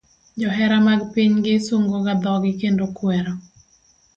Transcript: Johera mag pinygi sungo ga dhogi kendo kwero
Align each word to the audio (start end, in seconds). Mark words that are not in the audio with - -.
Johera 0.39 0.77
mag 0.87 1.01
pinygi 1.13 1.55
sungo 1.65 1.97
ga 2.05 2.13
dhogi 2.23 2.51
kendo 2.61 2.83
kwero 2.97 3.33